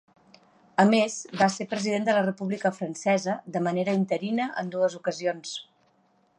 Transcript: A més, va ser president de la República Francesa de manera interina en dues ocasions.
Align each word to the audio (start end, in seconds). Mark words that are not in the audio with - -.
A 0.83 0.85
més, 0.91 1.17
va 1.41 1.49
ser 1.55 1.67
president 1.73 2.07
de 2.07 2.15
la 2.17 2.23
República 2.29 2.73
Francesa 2.79 3.37
de 3.57 3.63
manera 3.69 3.97
interina 4.01 4.51
en 4.63 4.73
dues 4.77 5.01
ocasions. 5.03 5.57